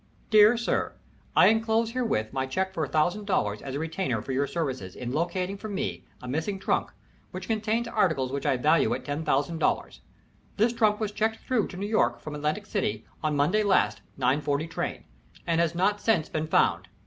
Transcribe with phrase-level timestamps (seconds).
[0.31, 0.93] "DEAR SIR,
[1.35, 5.57] I enclose herewith my check for $1000 as a retainer for your services in locating
[5.59, 6.89] for me a missing trunk,
[7.29, 9.99] which contains articles which I value at $10,000.
[10.57, 14.67] This trunk was checked through to New York from Atlantic City on Monday last, 9.40
[14.71, 15.03] train,
[15.45, 16.87] and has not since been found.